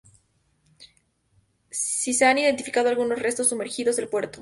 Sí 1.69 2.15
se 2.15 2.25
han 2.25 2.39
identificado 2.39 2.89
algunos 2.89 3.19
restos 3.19 3.49
sumergidos 3.49 3.97
del 3.97 4.07
puerto. 4.09 4.39